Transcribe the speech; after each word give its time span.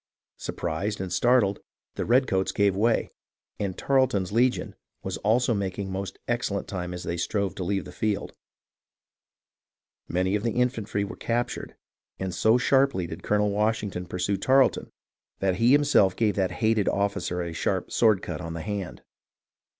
Surprised 0.37 0.99
and 0.99 1.13
startled, 1.13 1.59
the 1.93 2.05
redcoats 2.05 2.51
gave 2.51 2.75
way, 2.75 3.11
and" 3.59 3.77
Tarleton's 3.77 4.31
legion" 4.31 4.73
was 5.03 5.17
also 5.17 5.53
making 5.53 5.91
most 5.91 6.17
excellent 6.27 6.67
time 6.67 6.91
as 6.91 7.03
they 7.03 7.17
strove 7.17 7.53
to 7.53 7.63
leave 7.63 7.85
the 7.85 7.91
field. 7.91 8.33
Many 10.07 10.33
of 10.33 10.41
the 10.41 10.53
infantry 10.53 11.03
were 11.03 11.15
captured, 11.15 11.75
and 12.17 12.33
so 12.33 12.57
sharply 12.57 13.05
did 13.05 13.21
Colonel 13.21 13.51
Washington 13.51 14.07
pursue 14.07 14.37
Tarleton 14.37 14.89
that 15.37 15.57
he 15.57 15.71
himself 15.71 16.15
gave 16.15 16.33
that 16.33 16.49
hated 16.49 16.89
officer 16.89 17.43
a 17.43 17.53
sharp 17.53 17.91
sword 17.91 18.23
cut 18.23 18.41
on 18.41 18.53
the 18.55 18.61
hand. 18.63 19.03